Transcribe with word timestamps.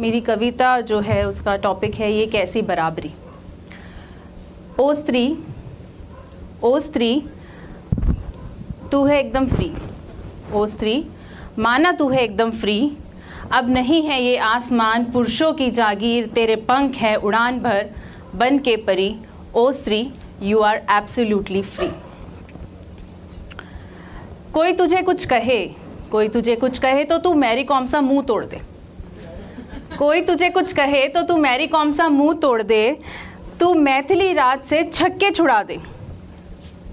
मेरी 0.00 0.20
कविता 0.20 0.80
जो 0.80 1.00
है, 1.00 1.26
उसका 1.26 1.56
टॉपिक 1.56 1.94
है, 1.94 2.10
ये 2.12 2.26
कैसी 2.26 2.62
बराबरी? 2.62 3.12
ओ 4.80 4.92
स्त्री 4.94 5.36
ओ 6.64 6.78
स्त्री, 6.80 7.22
तू 8.92 9.04
है 9.04 9.18
एकदम 9.20 9.46
फ्री 9.46 9.70
ओ 10.54 10.66
स्त्री, 10.66 11.04
माना 11.58 11.92
तू 11.92 12.08
है 12.08 12.22
एकदम 12.22 12.50
फ्री 12.52 12.90
अब 13.52 13.68
नहीं 13.70 14.02
है 14.02 14.20
ये 14.22 14.36
आसमान, 14.36 15.04
पुरुषों 15.04 15.52
की 15.52 15.70
जागीर, 15.70 16.26
तेरे 16.26 16.56
पंख 16.68 16.96
है 16.96 17.14
उड़ान 17.16 17.58
भर, 17.60 17.90
बन 18.34 18.58
के 18.58 18.76
परी। 18.86 19.14
ओ 19.54 19.70
स्त्री 19.72 20.10
यू 20.42 20.60
आर 20.60 20.82
एब्सोल्युटली 20.90 21.62
फ्री 21.64 21.90
कोई 24.54 24.72
तुझे 24.72 25.02
कुछ 25.02 25.24
कहे, 25.26 25.64
कोई 26.10 26.28
तुझे 26.28 26.56
कुछ 26.56 26.78
कहे 26.78 27.04
तो 27.04 27.18
तू 27.18 27.34
मैरी 27.36 27.64
कॉम 27.64 27.86
सा 27.86 28.00
मुँह 28.00 28.22
तोड़ 28.22 28.44
दे। 28.44 28.60
कोई 29.98 30.20
तुझे 30.20 30.48
कुछ 30.50 30.72
कहे 30.72 31.06
तो 31.08 31.22
तू 31.22 31.36
मैरी 31.36 31.66
कॉम 31.66 31.92
सा 31.92 32.08
मुँह 32.08 32.34
तोड़ 32.34 32.62
दे। 32.62 32.98
तू 33.60 33.72
मैथिली 33.74 34.32
रात 34.32 34.64
से 34.64 34.82
छक्के 34.84 35.30
छुड़ा 35.30 35.62
दे। 35.62 35.78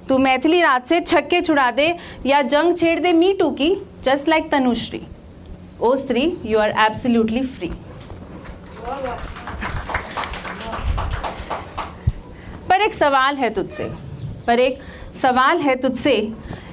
तू 0.09 0.17
मैथिली 0.17 0.61
रात 0.61 0.87
से 0.87 0.99
छक्के 1.01 1.41
छुड़ा 1.41 1.69
दे 1.71 1.87
या 2.25 2.41
जंग 2.43 2.75
छेड़ 2.77 2.99
दे 2.99 3.11
मी 3.13 3.33
टू 3.33 3.49
की 3.51 3.75
जस्ट 4.03 4.29
लाइक 4.29 4.49
तनुश्री। 4.51 5.01
ओ 5.81 5.95
स्त्री 5.95 6.31
यू 6.45 6.59
आर 6.59 6.73
एब्सोल्युटली 6.85 7.41
फ्री 7.43 7.71
पर 12.69 12.81
एक 12.81 12.93
सवाल 12.93 13.35
है 13.35 13.49
तुझसे, 13.49 13.89
पर 14.47 14.59
एक 14.59 14.79
सवाल 15.21 15.59
है 15.59 15.75
तुझसे, 15.75 16.15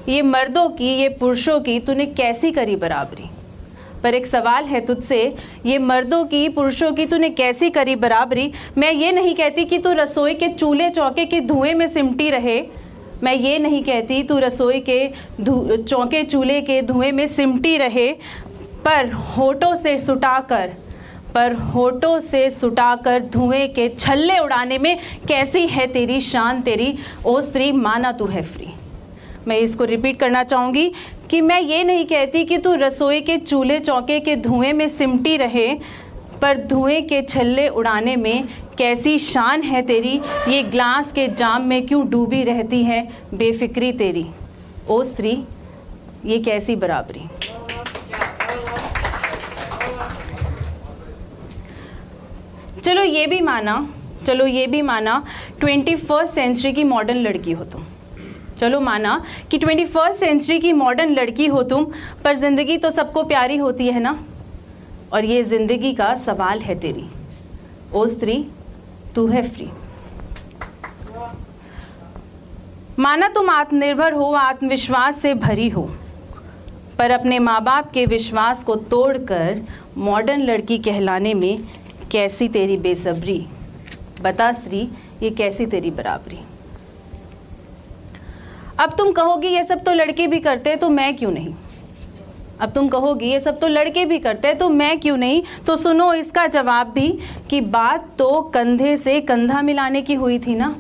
ये 0.09 0.23
मर्दों 0.23 0.69
की, 0.71 0.89
ये 0.93 1.09
पुरुषों 1.21 1.61
की, 1.61 1.79
तूने 1.81 2.07
कैसी 2.07 2.53
करी 2.53 2.77
बराबरी? 2.77 3.22
पर 4.03 4.15
एक 4.15 4.27
सवाल 4.27 4.65
है 4.65 4.81
तुझसे, 4.81 5.35
ये 5.67 5.79
मर्दों 5.79 6.25
की, 6.25 6.49
पुरुषों 6.49 6.93
की, 6.93 7.07
तूने 7.07 7.31
कैसी 7.31 7.71
करी 7.71 7.97
बराबरी? 7.97 8.51
मैं 8.79 8.93
ये 8.93 9.13
नहीं 9.13 9.35
कहती 9.35 9.65
कि 9.65 9.79
तू 9.79 9.93
रसोई 9.93 10.35
के 10.35 10.49
चूल्हे 10.49 10.91
चौके 10.91 11.25
के 11.25 11.41
धुएँ 11.41 11.75
में 11.75 11.87
सिमटी 11.89 12.31
रहे। 12.31 12.61
मैं 13.23 13.35
ये 13.35 13.59
नहीं 13.59 13.83
कहती 13.85 14.23
तू 14.23 14.39
रसोई 14.39 14.81
के 14.81 15.09
चौके 15.41 16.23
चूल्हे 16.25 16.61
के 16.61 16.81
धुएँ 16.83 17.13
में 17.13 17.27
सिमटी 17.29 17.77
रहे, 17.77 18.13
पर 18.85 19.13
होठों 19.13 19.75
से 19.75 19.99
सुटाकर, 19.99 20.73
पर 21.35 21.53
होठों 21.53 22.19
से 22.21 22.51
सुटाकर 22.51 23.23
धुएँ 23.23 23.67
के 23.69 23.89
छल्ले 23.89 24.39
उड़ाने 24.39 24.79
में 24.79 24.97
कैसी 25.29 25.67
है 25.67 25.87
तेरी 25.87 26.21
शान 26.21 26.63
तेरी? 26.63 26.95
ओ 27.27 27.41
स्त्री, 27.41 27.73
माना 27.73 28.13
तू 28.13 28.27
है 28.27 28.43
फ्री 28.43 28.72
मैं 29.49 29.59
इसको 29.59 29.85
रिपीट 29.85 30.19
करना 30.21 30.43
चाहूँगी 30.45 30.93
कि 31.31 31.41
मैं 31.41 31.61
ये 31.61 31.83
नहीं 31.85 32.05
कहती 32.07 32.45
कि 32.45 32.59
तू 32.59 32.75
रसोई 32.75 33.21
के 33.21 33.37
चूल्हे 33.39 33.79
चौके 33.81 34.19
के 34.21 34.37
धुएँ 34.37 34.73
में 34.73 34.89
सिमटी 34.89 35.37
रहे, 35.37 35.75
पर 36.43 36.59
धुएँ 36.67 37.01
के 37.03 37.23
छल्ले 37.23 37.69
उड़ाने 37.69 38.17
में 38.17 38.49
कैसी 38.79 39.19
शान 39.19 39.63
है 39.63 39.83
तेरी? 39.83 40.21
ये 40.49 40.63
ग्लास 40.63 41.13
के 41.13 41.27
जाम 41.29 41.67
में 41.67 41.87
क्यों 41.87 42.09
डूबी 42.11 42.43
रहती 42.43 42.83
है 42.85 43.03
बेफिक्री 43.35 43.93
तेरी? 43.93 44.27
ओ 44.89 45.03
स्त्री, 45.03 45.39
ये 46.25 46.39
कैसी 46.39 46.77
बराबरी? 46.77 47.29
चलो 52.81 53.03
ये 53.03 53.27
भी 53.27 53.41
माना, 53.41 53.75
चलो 54.27 54.47
ये 54.47 54.67
भी 54.67 54.83
माना, 54.83 55.23
ट्वेंटी 55.61 55.95
फ़र्स्ट 55.97 56.35
सेंचुरी 56.35 56.73
की 56.73 56.85
मॉडर्न 56.85 57.19
लड़की 57.19 57.53
हो 57.53 57.65
तुम। 57.65 57.85
चलो 58.63 58.81
माना 58.81 59.21
कि 59.51 59.59
ट्वेंटी 59.59 59.85
फ़र्स्ट 59.85 60.21
सेंचुरी 60.21 60.59
की 60.61 60.73
मॉडर्न 60.73 61.15
लड़की 61.15 61.47
हो 61.47 61.63
तुम, 61.63 61.85
पर 62.25 62.37
ज़िंदगी 62.37 62.77
तो 62.79 62.91
सबको 62.91 63.23
प्यारी 63.23 63.57
होती 63.57 63.87
है 63.87 64.01
ना? 64.01 64.19
और 65.13 65.25
ये 65.25 65.43
ज़िंदगी 65.45 65.93
का 65.93 66.15
सवाल 66.17 66.61
है 66.61 66.79
तेरी। 66.81 67.05
ओ 67.95 68.07
स्त्री, 68.07 68.45
तू 69.15 69.27
है 69.27 69.43
फ्री 69.49 69.69
माना 72.99 73.29
तुम 73.29 73.51
आत्मनिर्भर 73.51 74.13
हो, 74.13 74.33
आत्मविश्वास 74.33 75.21
से 75.23 75.35
भरी 75.35 75.69
हो, 75.69 75.83
पर 76.99 77.11
अपने 77.11 77.39
माँ 77.39 77.63
बाप 77.65 77.91
के 77.91 78.07
विश्वास 78.07 78.65
को 78.65 78.77
तोड़कर 78.77 79.63
मॉडर्न 79.99 80.43
लड़की 80.43 80.79
कहलाने 80.79 81.35
में 81.35 81.63
कैसी 82.13 82.49
तेरी 82.49 82.77
बेसब्री? 82.79 83.45
बता 84.23 84.53
स्त्री, 84.53 84.89
ये 85.23 85.31
कैसी 85.33 85.67
तेरी 85.67 85.91
बराबरी? 85.91 86.41
अब 88.81 88.95
तुम 88.99 89.13
कहोगी 89.13 89.49
ये 89.49 89.65
सब 89.65 89.83
तो 89.85 89.93
लड़के 89.93 90.27
भी 90.27 90.39
करते 90.41 90.71
हैं 90.71 90.79
तो 90.79 90.89
मैं 90.89 91.17
क्यों 91.17 91.31
नहीं? 91.31 91.55
अब 92.61 92.71
तुम 92.71 92.89
कहोगी 92.89 93.27
ये 93.27 93.41
सब 93.41 93.59
तो 93.59 93.69
लड़के 93.69 94.05
भी 94.05 94.19
करते 94.19 94.49
हैं 94.49 94.59
तो 94.59 94.69
मैं 94.69 94.99
क्यों 95.01 95.17
नहीं? 95.17 95.43
तो 95.67 95.77
सुनो 95.77 96.13
इसका 96.15 96.47
जवाब 96.47 96.93
भी 96.95 97.09
कि 97.51 97.61
बात 97.61 98.09
तो 98.19 98.41
कंधे 98.55 98.97
से 98.97 99.21
कंधा 99.21 99.63
मिलाने 99.63 100.03
की 100.03 100.15
हुई 100.15 100.39
थी 100.39 100.55
ना? 100.55 100.75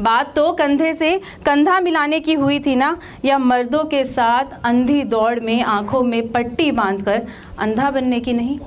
बात 0.00 0.34
तो 0.36 0.52
कंधे 0.52 0.92
से 0.94 1.20
कंधा 1.46 1.78
मिलाने 1.80 2.20
की 2.20 2.34
हुई 2.34 2.58
थी 2.60 2.76
ना? 2.76 2.96
या 3.24 3.38
मर्दों 3.38 3.84
के 3.84 4.04
साथ 4.04 4.44
अंधी 4.64 5.02
दौड़ 5.02 5.40
में 5.40 5.62
आँखों 5.62 6.02
में 6.02 6.28
पट्टी 6.28 6.70
बांधकर 6.70 7.22
अंधा 7.58 7.90
बनने 7.90 8.20
की 8.20 8.32
नहीं? 8.32 8.58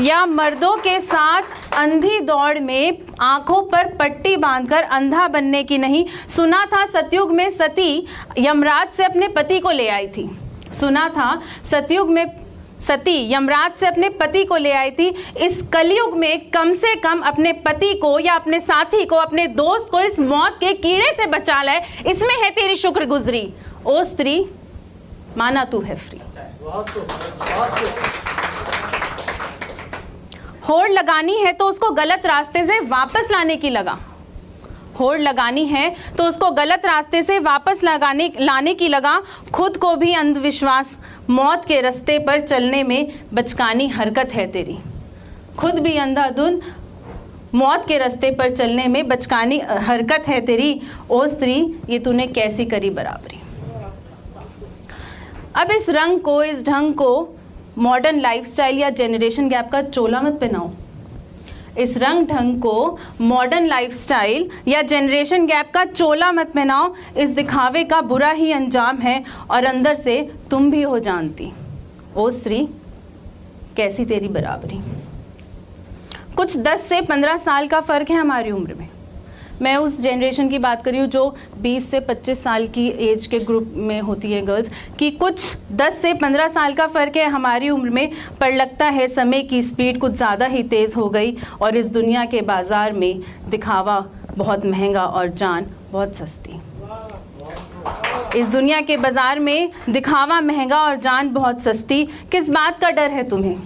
या 0.00 0.24
मर्दों 0.26 0.76
के 0.76 1.00
साथ 1.00 1.42
अंधी 1.72 2.18
दौड़ 2.20 2.58
में 2.60 2.98
आँखों 3.20 3.62
पर 3.62 3.88
पट्टी 3.96 4.36
बांधकर 4.36 4.82
अंधा 4.82 5.26
बनने 5.28 5.62
की 5.64 5.78
नहीं, 5.78 6.04
सुना 6.28 6.64
था 6.66 6.84
सतयुग 6.86 7.32
में 7.32 7.48
सती 7.50 8.06
यमराज 8.38 8.88
से 8.96 9.04
अपने 9.04 9.28
पति 9.28 9.58
को 9.60 9.70
ले 9.70 9.88
आई 9.88 10.06
थी। 10.08 10.28
सुना 10.74 11.08
था 11.08 11.30
सतयुग 11.70 12.10
में 12.10 12.26
सती 12.80 13.32
यमराज 13.32 13.72
से 13.72 13.86
अपने 13.86 14.08
पति 14.10 14.44
को 14.44 14.56
ले 14.56 14.72
आई 14.72 14.90
थी। 14.90 15.08
इस 15.38 15.62
कलयुग 15.72 16.16
में 16.18 16.50
कम 16.50 16.72
से 16.74 16.94
कम 16.96 17.20
अपने 17.20 17.52
पति 17.64 17.94
को 17.94 18.18
या 18.18 18.34
अपने 18.34 18.60
साथी 18.60 19.04
को, 19.04 19.16
अपने 19.16 19.46
दोस्त 19.46 19.88
को 19.90 20.00
इस 20.00 20.18
मौत 20.18 20.56
के 20.60 20.72
कीड़े 20.74 21.10
से 21.16 21.26
बचा 21.28 21.62
लाए 21.62 21.84
इसमें 22.06 22.34
है 22.34 22.50
तेरी 22.50 22.74
शुक्र 22.76 23.04
गुजरी 23.06 23.52
ओ 23.86 24.02
स्त्री, 24.04 24.44
माना 25.36 25.64
तू 25.64 25.80
है 25.80 25.96
फ्री 25.96 26.20
होड़ 30.70 30.90
लगानी 30.90 31.34
है 31.36 31.52
तो 31.52 31.64
उसको 31.64 31.90
गलत 31.90 32.26
रास्ते 32.26 32.64
से 32.66 32.78
वापस 32.80 33.28
लाने 33.30 33.56
की 33.56 33.70
लगा। 33.70 33.98
होड़ 35.00 35.18
लगानी 35.18 35.64
है 35.66 35.94
तो 36.18 36.24
उसको 36.24 36.50
गलत 36.50 36.82
रास्ते 36.86 37.22
से 37.22 37.38
वापस 37.38 37.82
लगाने, 37.84 38.30
लाने 38.40 38.74
की 38.74 38.88
लगा। 38.88 39.18
खुद 39.52 39.76
को 39.76 39.94
भी 39.96 40.12
अंधविश्वास, 40.14 40.96
मौत 41.30 41.64
के 41.64 41.80
रास्ते 41.80 42.18
पर 42.18 42.40
चलने 42.40 42.82
में 42.82 43.12
बचकानी 43.32 43.88
हरकत 43.88 44.34
है 44.34 44.46
तेरी। 44.52 44.78
खुद 45.58 45.78
भी 45.78 45.96
अंधाधुंध, 45.96 46.62
मौत 47.54 47.84
के 47.88 47.98
रास्ते 47.98 48.30
पर 48.30 48.56
चलने 48.56 48.86
में 48.86 49.06
बचकानी 49.08 49.58
हरकत 49.60 50.28
है 50.28 50.40
तेरी। 50.40 50.80
ओ 51.10 51.26
स्त्री, 51.26 51.58
ये 51.90 51.98
तूने 51.98 52.26
कैसी 52.28 52.64
करी 52.66 52.90
बराबरी? 52.90 53.40
अब 55.56 55.70
इस 55.72 55.88
रंग 55.90 56.20
को, 56.20 56.42
इस 56.44 56.64
ढंग 56.66 56.94
को 56.94 57.12
मॉडर्न 57.78 58.20
लाइफस्टाइल 58.20 58.78
या 58.78 58.90
जनरेशन 58.90 59.48
गैप 59.48 59.68
का 59.72 59.82
चोला 59.82 60.20
मत 60.22 60.38
पहनाओ। 60.40 60.70
इस 61.78 61.96
रंग 61.96 62.26
ढंग 62.26 62.60
को 62.60 62.98
मॉडर्न 63.20 63.66
लाइफस्टाइल 63.66 64.48
या 64.68 64.82
जनरेशन 64.82 65.46
गैप 65.46 65.70
का 65.74 65.84
चोला 65.84 66.30
मत 66.32 66.52
पहनाओ। 66.52 66.92
इस 67.16 67.30
दिखावे 67.30 67.84
का 67.84 68.00
बुरा 68.00 68.30
ही 68.30 68.52
अंजाम 68.52 68.96
है 68.96 69.22
और 69.50 69.64
अंदर 69.64 69.94
से 69.94 70.20
तुम 70.50 70.70
भी 70.70 70.82
हो 70.82 70.98
जानती। 70.98 71.52
ओ 72.16 72.30
स्त्री, 72.30 72.68
कैसी 73.76 74.04
तेरी 74.04 74.28
बराबरी? 74.28 74.80
कुछ 76.36 76.56
10 76.56 76.86
से 76.88 77.00
15 77.00 77.36
साल 77.36 77.66
का 77.66 77.80
फ़र्क 77.80 78.10
है 78.10 78.16
हमारी 78.16 78.50
उम्र 78.50 78.74
में। 78.74 78.88
मैं 79.62 79.76
उस 79.76 80.00
जनरेशन 80.00 80.48
की 80.48 80.58
बात 80.58 80.82
कर 80.84 80.96
हूँ 80.96 81.06
जो 81.06 81.24
20 81.62 81.88
से 81.90 82.00
25 82.00 82.38
साल 82.38 82.66
की 82.68 82.86
एज 83.08 83.26
के 83.26 83.38
ग्रुप 83.40 83.72
में 83.76 84.00
होती 84.00 84.32
है 84.32 84.40
गर्ल्स 84.42 84.70
कि 84.98 85.10
कुछ 85.10 85.56
10 85.72 85.94
से 85.94 86.12
15 86.14 86.48
साल 86.48 86.74
का 86.74 86.86
फ़र्क 86.86 87.16
है 87.16 87.28
हमारी 87.30 87.70
उम्र 87.70 87.90
में। 87.90 88.10
पर 88.40 88.52
लगता 88.52 88.86
है 88.86 89.08
समय 89.08 89.42
की 89.42 89.62
स्पीड 89.62 89.98
कुछ 90.00 90.12
ज़्यादा 90.12 90.46
ही 90.46 90.62
तेज़ 90.64 90.98
हो 90.98 91.08
गई 91.08 91.36
और 91.62 91.76
इस 91.76 91.90
दुनिया 91.90 92.24
के 92.24 92.40
बाज़ार 92.42 92.92
में 92.92 93.20
दिखावा 93.48 94.04
बहुत 94.36 94.64
महँगा 94.66 95.04
और 95.04 95.28
जान 95.28 95.66
बहुत 95.92 96.14
सस्ती। 96.16 96.60
इस 98.38 98.48
दुनिया 98.48 98.80
के 98.80 98.96
बाज़ार 98.96 99.38
में 99.38 99.70
दिखावा 99.88 100.40
महँगा 100.40 100.78
और 100.78 100.96
जान 100.96 101.30
बहुत 101.30 101.60
सस्ती। 101.60 102.04
किस 102.32 102.50
बात 102.50 102.80
का 102.80 102.90
डर 102.90 103.10
है 103.10 103.28
तुम्हें? 103.28 103.56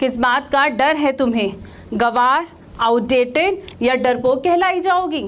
किस 0.00 0.16
बात 0.18 0.50
का 0.50 0.66
डर 0.68 0.96
है 0.96 1.12
तुम्हें? 1.12 1.52
गवार 1.94 2.46
आउटडेटेड 2.80 3.82
या 3.82 3.94
डरपोक 3.96 4.42
कहलाई 4.44 4.80
जाओगी? 4.80 5.22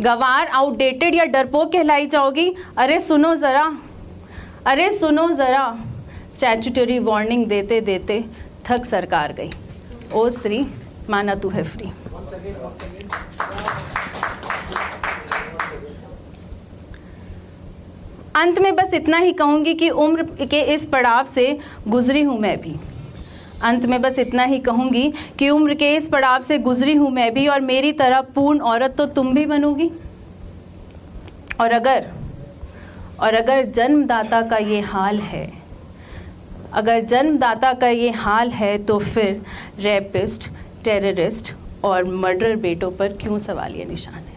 गवार 0.00 0.46
आउटडेटेड 0.46 1.14
या 1.14 1.24
डरपोक 1.24 1.72
कहलाई 1.72 2.06
जाओगी? 2.06 2.52
अरे 2.78 2.98
सुनो 3.00 3.34
ज़रा। 3.34 3.64
अरे 4.66 4.90
सुनो 4.92 5.28
ज़रा। 5.32 5.64
स्टैचुटरी 6.36 6.98
वार्निंग 6.98 7.46
देते 7.46 7.80
देते 7.80 8.24
थक 8.66 8.84
सरकार 8.84 9.32
गई। 9.32 9.50
ओ 10.14 10.28
स्त्री, 10.30 10.64
माना 11.10 11.34
तू 11.34 11.48
है 11.48 11.62
फ्री 11.64 11.92
अंत 18.36 18.58
में 18.58 18.74
बस 18.76 18.94
इतना 18.94 19.18
ही 19.18 19.32
कहूँगी 19.32 19.74
कि 19.74 19.88
उम्र 19.90 20.22
के 20.46 20.60
इस 20.74 20.86
पड़ाव 20.86 21.26
से 21.26 21.58
गुजरी 21.88 22.22
हूँ 22.22 22.38
मैं 22.38 22.56
भी। 22.60 22.74
अंत 23.64 23.84
में 23.86 24.00
बस 24.02 24.18
इतना 24.18 24.44
ही 24.44 24.58
कहूँगी 24.58 25.12
कि 25.38 25.48
उम्र 25.48 25.74
के 25.74 25.94
इस 25.96 26.08
पड़ाव 26.08 26.42
से 26.42 26.58
गुजरी 26.58 26.94
हूँ 26.94 27.10
मैं 27.10 27.32
भी 27.34 27.46
और 27.48 27.60
मेरी 27.60 27.92
तरह 27.92 28.20
पूर्ण 28.34 28.60
औरत 28.62 28.94
तो 28.98 29.06
तुम 29.06 29.32
भी 29.34 29.44
बनोगी। 29.46 29.90
और 31.60 31.72
अगर 31.72 32.06
और 33.20 33.34
अगर 33.34 33.64
जन्मदाता 33.66 34.40
का 34.42 34.56
ये 34.56 34.80
हाल 34.80 35.18
है, 35.20 35.50
अगर 36.72 37.00
जन्मदाता 37.02 37.72
का 37.72 37.88
ये 37.88 38.10
हाल 38.10 38.50
है 38.50 38.76
तो 38.78 38.98
फिर 38.98 39.40
रेपिस्ट 39.78 40.48
टेररिस्ट 40.84 41.54
और 41.84 42.04
मर्डर 42.04 42.56
बेटों 42.56 42.90
पर 42.90 43.12
क्यों 43.12 43.38
सवाल 43.38 43.74
ये 43.74 43.84
निशान 43.84 44.14
है? 44.14 44.34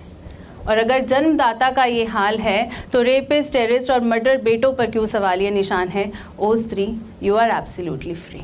और 0.68 0.78
अगर 0.78 1.06
जन्मदाता 1.06 1.70
का 1.72 1.86
ये 1.86 2.06
हाल 2.06 2.38
है 2.38 2.70
तो 2.94 3.02
रेपिस्ट 3.02 3.54
टेररिस्ट 3.54 3.92
और 3.92 4.02
मर्डर 4.04 4.38
बेटों 4.42 4.72
पर 4.74 4.92
क्यों 4.92 5.06
सवाल 5.06 5.42
ये 5.42 5.52
निशान 5.52 5.88
है? 5.88 6.12
ओ 6.40 6.56
स्त्री 6.56 6.88
यू 7.24 7.36
आर 7.36 7.52
एब्सोल्युटली 7.52 8.14
फ्री 8.16 8.44